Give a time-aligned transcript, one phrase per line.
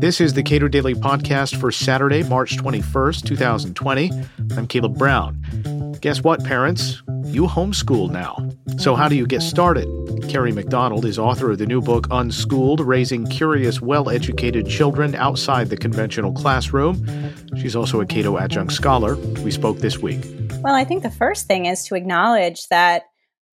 [0.00, 4.10] This is the Cato Daily Podcast for Saturday, March 21st, 2020.
[4.56, 5.42] I'm Caleb Brown.
[6.00, 7.02] Guess what, parents?
[7.24, 8.48] You homeschool now.
[8.78, 9.86] So, how do you get started?
[10.30, 15.68] Kerry McDonald is author of the new book Unschooled Raising Curious, Well Educated Children Outside
[15.68, 17.04] the Conventional Classroom.
[17.58, 19.16] She's also a Cato adjunct scholar.
[19.44, 20.24] We spoke this week.
[20.62, 23.02] Well, I think the first thing is to acknowledge that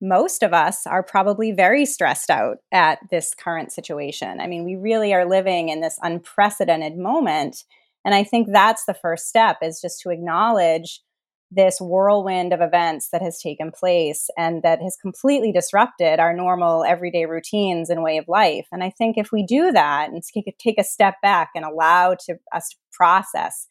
[0.00, 4.40] most of us are probably very stressed out at this current situation.
[4.40, 7.64] I mean, we really are living in this unprecedented moment.
[8.04, 11.00] And I think that's the first step is just to acknowledge
[11.50, 16.84] this whirlwind of events that has taken place and that has completely disrupted our normal
[16.84, 18.66] everyday routines and way of life.
[18.70, 20.22] And I think if we do that and
[20.58, 23.66] take a step back and allow to us to process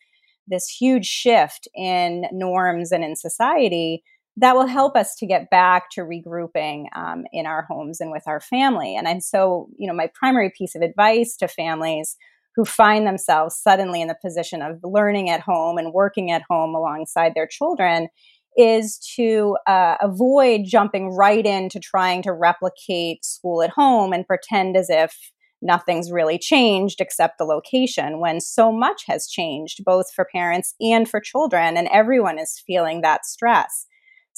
[0.47, 4.03] this huge shift in norms and in society,
[4.37, 8.23] that will help us to get back to regrouping um, in our homes and with
[8.27, 8.95] our family.
[8.95, 12.15] And, so, you know, my primary piece of advice to families
[12.55, 16.75] who find themselves suddenly in the position of learning at home and working at home
[16.75, 18.07] alongside their children
[18.57, 24.75] is to uh, avoid jumping right into trying to replicate school at home and pretend
[24.75, 25.15] as if
[25.61, 31.09] nothing's really changed except the location when so much has changed both for parents and
[31.09, 33.86] for children and everyone is feeling that stress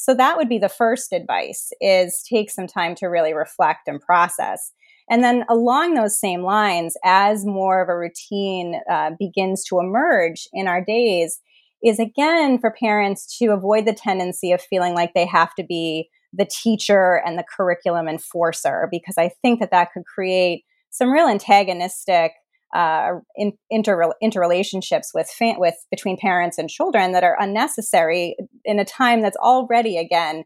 [0.01, 3.99] so that would be the first advice is take some time to really reflect and
[3.99, 4.71] process.
[5.09, 10.47] And then along those same lines, as more of a routine uh, begins to emerge
[10.53, 11.41] in our days,
[11.83, 16.09] is again for parents to avoid the tendency of feeling like they have to be
[16.31, 21.27] the teacher and the curriculum enforcer, because I think that that could create some real
[21.27, 22.33] antagonistic
[22.73, 28.85] uh, in, inter interrelationships with with between parents and children that are unnecessary in a
[28.85, 30.43] time that's already again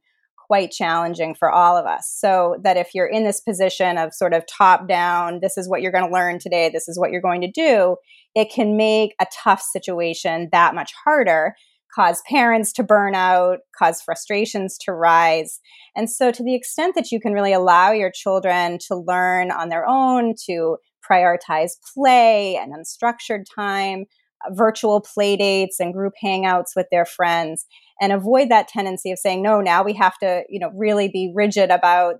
[0.48, 2.14] quite challenging for all of us.
[2.16, 5.82] So that if you're in this position of sort of top down, this is what
[5.82, 7.96] you're going to learn today, this is what you're going to do,
[8.36, 11.56] it can make a tough situation that much harder,
[11.94, 15.60] cause parents to burn out, cause frustrations to rise.
[15.95, 19.70] And so, to the extent that you can really allow your children to learn on
[19.70, 20.78] their own, to
[21.09, 24.05] prioritize play and unstructured time,
[24.52, 27.65] virtual play dates and group hangouts with their friends
[28.02, 31.31] and avoid that tendency of saying no now we have to you know really be
[31.33, 32.15] rigid about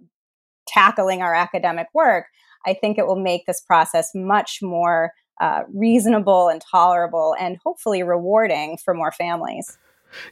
[0.67, 2.25] tackling our academic work.
[2.66, 5.11] I think it will make this process much more
[5.41, 9.77] uh, reasonable and tolerable and hopefully rewarding for more families.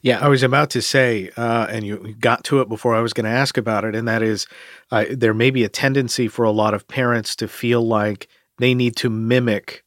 [0.04, 3.14] Yeah, I was about to say, uh, and you got to it before I was
[3.14, 4.46] going to ask about it, and that is
[4.92, 8.28] uh, there may be a tendency for a lot of parents to feel like
[8.62, 9.84] they need to mimic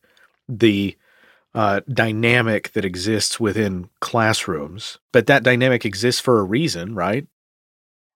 [0.48, 0.96] the
[1.54, 4.98] uh, dynamic that exists within classrooms.
[5.12, 7.26] But that dynamic exists for a reason, right?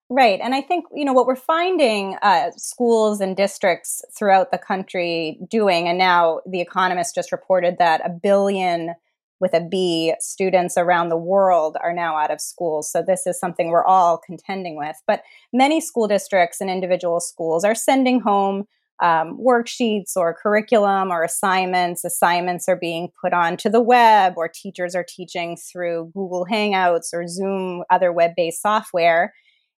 [0.09, 0.39] Right.
[0.41, 5.39] And I think, you know, what we're finding uh, schools and districts throughout the country
[5.49, 8.95] doing, and now The Economist just reported that a billion
[9.39, 12.81] with a B students around the world are now out of school.
[12.81, 14.97] So this is something we're all contending with.
[15.07, 15.21] But
[15.53, 18.67] many school districts and individual schools are sending home
[19.01, 22.03] um, worksheets or curriculum or assignments.
[22.03, 27.27] Assignments are being put onto the web, or teachers are teaching through Google Hangouts or
[27.27, 29.33] Zoom, other web based software.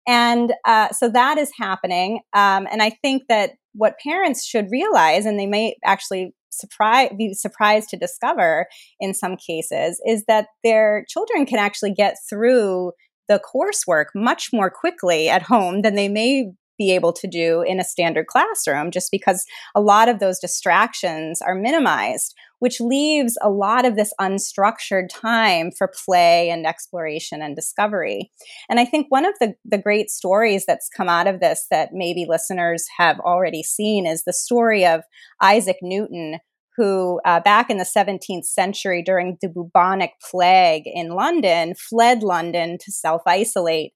[0.08, 2.22] And uh, so that is happening.
[2.34, 7.34] Um, and I think that what parents should realize, and they may actually surprise, be
[7.34, 8.68] surprised to discover
[9.00, 12.92] in some cases, is that their children can actually get through
[13.30, 16.52] the coursework much more quickly at home than they may
[16.82, 21.40] be able to do in a standard classroom just because a lot of those distractions
[21.42, 27.56] are minimized which leaves a lot of this unstructured time for play and exploration and
[27.56, 28.32] discovery.
[28.70, 31.90] And I think one of the, the great stories that's come out of this that
[31.92, 35.02] maybe listeners have already seen is the story of
[35.42, 36.38] Isaac Newton,
[36.78, 42.78] who, uh, back in the 17th century during the bubonic plague in London, fled London
[42.80, 43.94] to self isolate.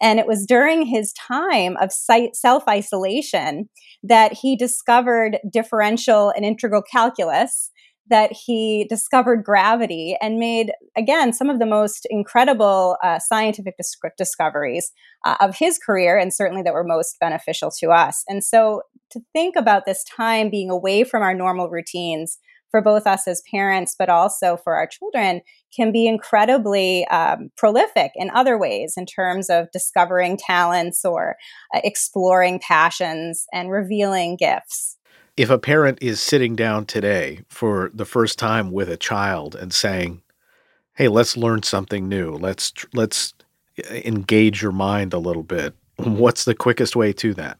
[0.00, 3.68] And it was during his time of self isolation
[4.02, 7.70] that he discovered differential and integral calculus
[8.10, 13.96] that he discovered gravity and made, again, some of the most incredible uh, scientific dis-
[14.16, 14.92] discoveries
[15.24, 18.24] uh, of his career, and certainly that were most beneficial to us.
[18.28, 22.38] And so to think about this time being away from our normal routines
[22.70, 25.40] for both us as parents, but also for our children,
[25.74, 31.36] can be incredibly um, prolific in other ways in terms of discovering talents or
[31.74, 34.97] uh, exploring passions and revealing gifts
[35.38, 39.72] if a parent is sitting down today for the first time with a child and
[39.72, 40.20] saying,
[40.94, 42.32] "Hey, let's learn something new.
[42.32, 43.34] Let's let's
[43.90, 47.58] engage your mind a little bit." What's the quickest way to that?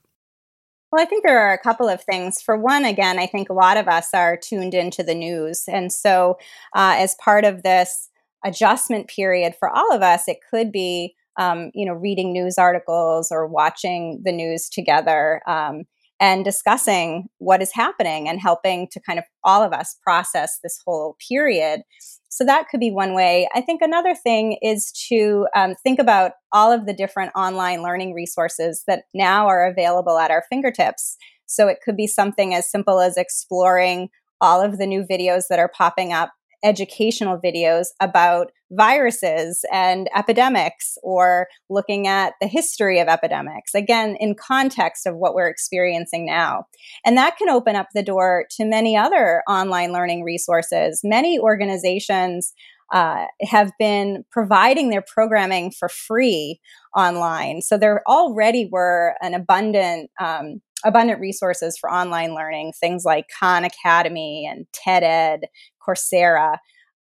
[0.91, 2.43] Well, I think there are a couple of things.
[2.43, 5.65] For one, again, I think a lot of us are tuned into the news.
[5.69, 6.39] And so,
[6.75, 8.09] uh, as part of this
[8.45, 13.31] adjustment period for all of us, it could be, um, you know, reading news articles
[13.31, 15.43] or watching the news together.
[15.47, 15.85] Um,
[16.21, 20.81] and discussing what is happening and helping to kind of all of us process this
[20.85, 21.83] whole period.
[22.29, 23.49] So that could be one way.
[23.55, 28.15] I think another thing is to um, think about all of the different online learning
[28.15, 31.17] resources that now are available at our fingertips.
[31.47, 34.09] So it could be something as simple as exploring
[34.41, 36.33] all of the new videos that are popping up
[36.65, 44.35] educational videos about viruses and epidemics or looking at the history of epidemics, again, in
[44.35, 46.65] context of what we're experiencing now.
[47.05, 51.01] And that can open up the door to many other online learning resources.
[51.03, 52.53] Many organizations
[52.93, 56.59] uh, have been providing their programming for free
[56.97, 57.61] online.
[57.61, 63.65] So there already were an abundant um, abundant resources for online learning, things like Khan
[63.65, 65.41] Academy and TED Ed,
[65.87, 66.59] Coursera.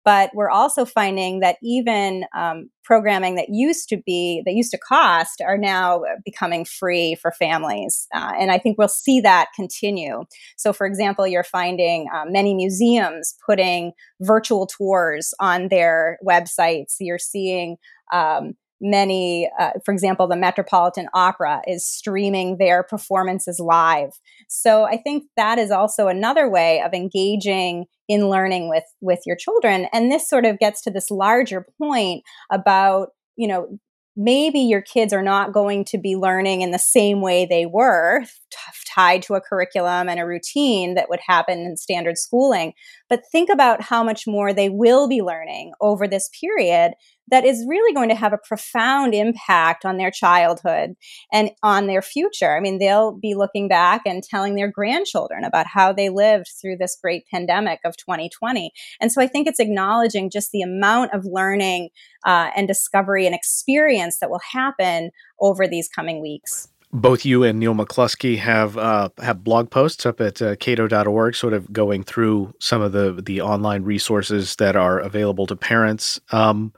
[0.05, 4.79] But we're also finding that even um, programming that used to be that used to
[4.79, 10.25] cost are now becoming free for families, uh, and I think we'll see that continue.
[10.59, 16.97] So, for example, you're finding uh, many museums putting virtual tours on their websites.
[17.01, 17.77] You're seeing
[18.13, 18.53] um,
[18.85, 24.11] many, uh, for example, the Metropolitan Opera is streaming their performances live.
[24.49, 29.37] So I think that is also another way of engaging in learning with with your
[29.37, 29.89] children.
[29.93, 32.23] And this sort of gets to this larger point
[32.53, 33.79] about you know
[34.17, 38.21] maybe your kids are not going to be learning in the same way they were
[38.23, 42.73] t- tied to a curriculum and a routine that would happen in standard schooling
[43.09, 46.93] but think about how much more they will be learning over this period
[47.29, 50.95] that is really going to have a profound impact on their childhood
[51.33, 52.57] and on their future.
[52.57, 56.77] I mean, they'll be looking back and telling their grandchildren about how they lived through
[56.77, 58.73] this great pandemic of 2020.
[59.01, 61.91] And so I think it's acknowledging just the amount of learning
[62.27, 65.11] uh, and discovery and experience that will happen
[65.41, 70.21] over these coming weeks both you and Neil McCluskey have uh, have blog posts up
[70.21, 75.01] at uh, cato.org, sort of going through some of the the online resources that are
[75.01, 76.21] available to parents.
[76.31, 76.73] Um,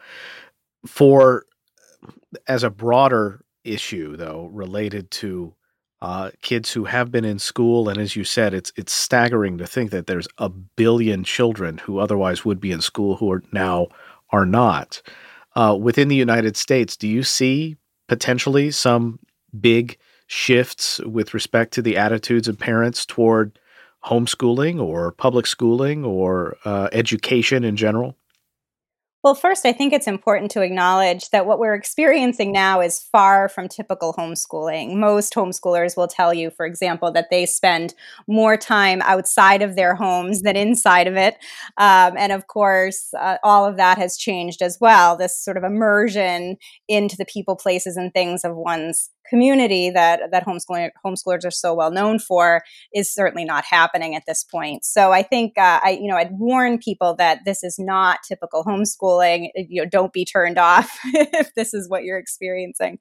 [0.86, 1.44] for
[2.48, 5.54] as a broader issue, though, related to
[6.00, 9.66] uh, kids who have been in school, and as you said, it's it's staggering to
[9.66, 13.88] think that there's a billion children who otherwise would be in school who are now
[14.30, 15.02] are not.
[15.54, 17.76] Uh, within the United States, do you see
[18.08, 19.18] potentially some
[19.60, 23.58] big shifts with respect to the attitudes of parents toward
[24.04, 28.16] homeschooling or public schooling or uh, education in general?
[29.26, 33.48] Well, first, I think it's important to acknowledge that what we're experiencing now is far
[33.48, 34.94] from typical homeschooling.
[34.94, 37.92] Most homeschoolers will tell you, for example, that they spend
[38.28, 41.34] more time outside of their homes than inside of it.
[41.76, 45.16] Um, and of course, uh, all of that has changed as well.
[45.16, 46.56] This sort of immersion
[46.86, 51.74] into the people, places, and things of one's community that that homeschooling homeschoolers are so
[51.74, 52.62] well known for
[52.94, 54.84] is certainly not happening at this point.
[54.84, 58.64] So I think uh, I you know I'd warn people that this is not typical
[58.64, 59.48] homeschooling.
[59.54, 62.98] You know, don't be turned off if this is what you're experiencing.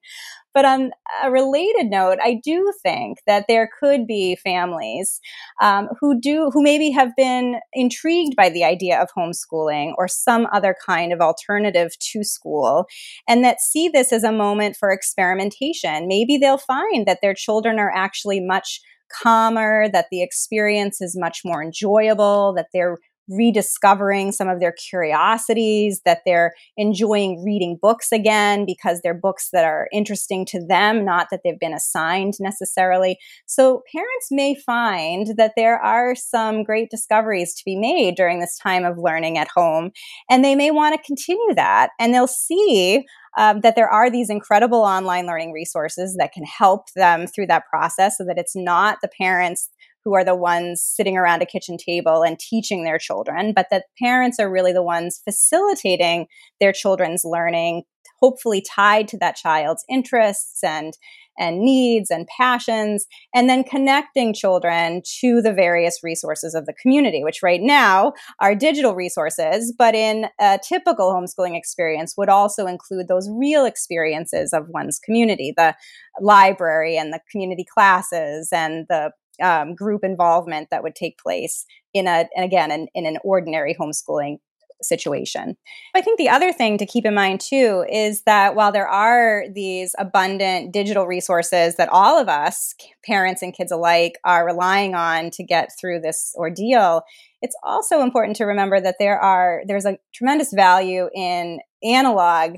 [0.56, 0.92] But on
[1.22, 5.20] a related note, I do think that there could be families
[5.60, 10.46] um, who do who maybe have been intrigued by the idea of homeschooling or some
[10.54, 12.86] other kind of alternative to school,
[13.28, 16.08] and that see this as a moment for experimentation.
[16.16, 18.80] Maybe they'll find that their children are actually much
[19.22, 22.96] calmer, that the experience is much more enjoyable, that they're
[23.28, 29.64] rediscovering some of their curiosities, that they're enjoying reading books again because they're books that
[29.64, 33.18] are interesting to them, not that they've been assigned necessarily.
[33.46, 38.56] So parents may find that there are some great discoveries to be made during this
[38.58, 39.90] time of learning at home,
[40.30, 41.90] and they may want to continue that.
[41.98, 43.04] And they'll see
[43.36, 47.64] um, that there are these incredible online learning resources that can help them through that
[47.70, 49.68] process so that it's not the parents
[50.04, 53.86] who are the ones sitting around a kitchen table and teaching their children, but that
[54.00, 56.26] parents are really the ones facilitating
[56.60, 57.82] their children's learning,
[58.20, 60.94] hopefully tied to that child's interests and
[61.38, 67.22] and needs and passions, and then connecting children to the various resources of the community,
[67.22, 73.08] which right now are digital resources, but in a typical homeschooling experience would also include
[73.08, 75.74] those real experiences of one's community, the
[76.20, 79.10] library and the community classes and the
[79.42, 83.76] um, group involvement that would take place in a, and again, in, in an ordinary
[83.78, 84.38] homeschooling
[84.82, 85.56] situation.
[85.94, 89.44] I think the other thing to keep in mind too is that while there are
[89.52, 95.30] these abundant digital resources that all of us, parents and kids alike, are relying on
[95.30, 97.02] to get through this ordeal,
[97.42, 102.56] it's also important to remember that there are there's a tremendous value in analog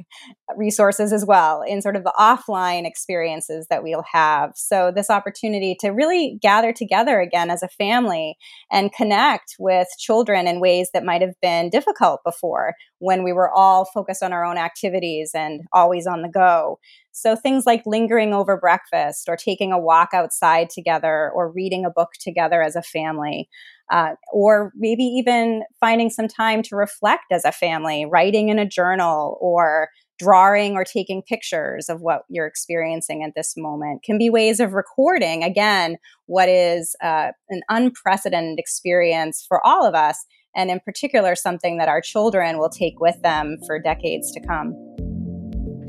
[0.57, 4.53] resources as well in sort of the offline experiences that we'll have.
[4.55, 8.37] So this opportunity to really gather together again as a family
[8.71, 13.51] and connect with children in ways that might have been difficult before when we were
[13.55, 16.79] all focused on our own activities and always on the go.
[17.13, 21.91] So things like lingering over breakfast or taking a walk outside together or reading a
[21.91, 23.49] book together as a family
[23.91, 28.69] uh, or maybe even finding some time to reflect as a family, writing in a
[28.69, 29.08] journal
[29.41, 29.88] or
[30.19, 34.73] drawing or taking pictures of what you're experiencing at this moment can be ways of
[34.73, 35.97] recording, again,
[36.27, 40.25] what is uh, an unprecedented experience for all of us,
[40.57, 44.75] and in particular, something that our children will take with them for decades to come.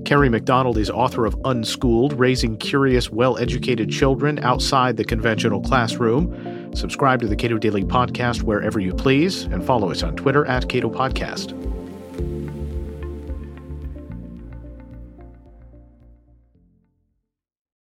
[0.06, 6.74] Kerry McDonald is author of Unschooled Raising Curious, Well Educated Children Outside the Conventional Classroom.
[6.76, 10.68] Subscribe to the Cato Daily Podcast wherever you please and follow us on Twitter at
[10.68, 11.79] Cato Podcast.